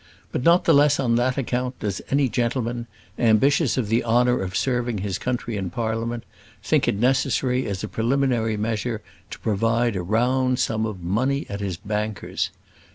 [0.31, 2.87] But not the less on that account does any gentleman,
[3.19, 6.23] ambitious of the honour of serving his country in Parliament,
[6.63, 11.59] think it necessary as a preliminary measure to provide a round sum of money at
[11.59, 12.49] his banker's.